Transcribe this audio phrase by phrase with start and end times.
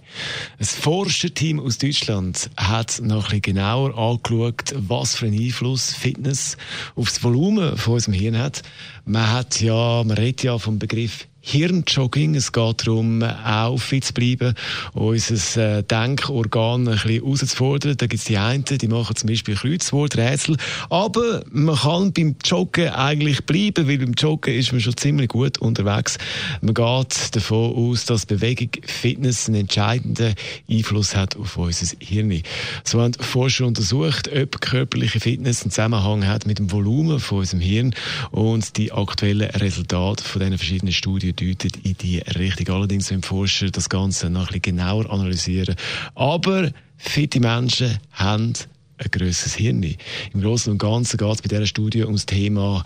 [0.64, 6.56] Forscherteam aus Deutschland hat noch ein genauer angeschaut, was für einen Einfluss Fitness
[6.94, 8.62] auf das Volumen von unserem Hirn hat.
[9.04, 12.34] Man hat ja, man redet ja vom Begriff Hirnjogging.
[12.34, 14.54] Es geht darum, auch fit zu bleiben,
[14.92, 17.96] unser äh, Denkorgan ein bisschen herauszufordern.
[17.96, 20.56] Da gibt es die einen, die machen zum Beispiel Kreuzworträtsel.
[20.90, 25.58] Aber man kann beim Joggen eigentlich bleiben, weil beim Joggen ist man schon ziemlich gut
[25.58, 26.18] unterwegs.
[26.60, 30.34] Man geht davon aus, dass Bewegung, Fitness einen entscheidenden
[30.70, 32.42] Einfluss hat auf unser Hirn.
[32.84, 37.60] So haben Forscher untersucht, ob körperliche Fitness einen Zusammenhang hat mit dem Volumen von unserem
[37.60, 37.94] Hirn
[38.30, 42.74] und die aktuellen Resultate von diesen verschiedenen Studien Studie deutet in die Richtung.
[42.74, 45.76] Allerdings müssen Forscher das Ganze noch ein genauer analysieren.
[46.14, 48.54] Aber fitte Menschen haben
[48.98, 49.82] ein grosses Hirn.
[49.82, 52.84] Im Großen und Ganzen geht es bei dieser Studie um das Thema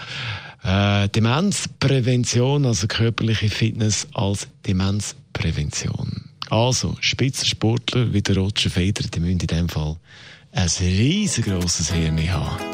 [0.62, 6.30] äh, Demenzprävention, also körperliche Fitness als Demenzprävention.
[6.50, 9.96] Also, Spitzensportler wie der Roger Federer, die müssen in diesem Fall
[10.52, 12.73] ein riesengroßes Hirn haben.